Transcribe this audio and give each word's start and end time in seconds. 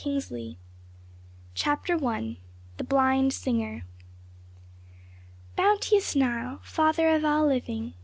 The 0.03 0.07
Amulet 0.31 0.57
CHAPTER 1.53 2.03
I. 2.03 2.37
THE 2.77 2.83
BLIND 2.83 3.33
SINGER. 3.33 3.83
"Bounteous 5.55 6.15
Nile! 6.15 6.59
Father 6.63 7.09
of 7.09 7.23
all 7.23 7.45
living! 7.45 7.93